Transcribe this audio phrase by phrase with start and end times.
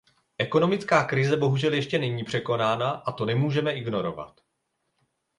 [0.37, 4.41] Ekonomická krize bohužel ještě není překonána a to nemůžeme ignorovat.